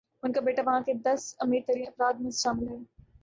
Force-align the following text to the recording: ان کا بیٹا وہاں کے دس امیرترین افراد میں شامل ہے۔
ان 0.23 0.31
کا 0.31 0.41
بیٹا 0.41 0.61
وہاں 0.65 0.81
کے 0.81 0.93
دس 0.93 1.35
امیرترین 1.39 1.87
افراد 1.87 2.13
میں 2.19 2.31
شامل 2.31 2.67
ہے۔ 2.67 2.77